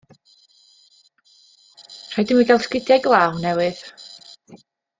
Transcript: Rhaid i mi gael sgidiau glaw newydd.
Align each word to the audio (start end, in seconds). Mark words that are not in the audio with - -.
Rhaid 2.15 2.33
i 2.35 2.39
mi 2.39 2.47
gael 2.53 2.65
sgidiau 2.65 3.05
glaw 3.09 3.39
newydd. 3.45 3.85